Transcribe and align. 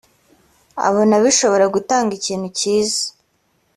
abona 0.87 1.15
bishobora 1.23 1.65
gutanga 1.75 2.11
ikintu 2.19 2.47
cyiza 2.59 3.03